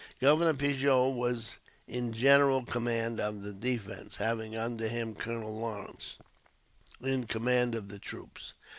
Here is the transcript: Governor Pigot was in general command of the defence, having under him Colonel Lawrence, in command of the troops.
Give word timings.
Governor 0.19 0.55
Pigot 0.55 1.13
was 1.13 1.59
in 1.87 2.11
general 2.11 2.63
command 2.63 3.19
of 3.19 3.43
the 3.43 3.53
defence, 3.53 4.15
having 4.17 4.57
under 4.57 4.87
him 4.87 5.13
Colonel 5.13 5.55
Lawrence, 5.55 6.17
in 7.03 7.27
command 7.27 7.75
of 7.75 7.89
the 7.89 7.99
troops. 7.99 8.55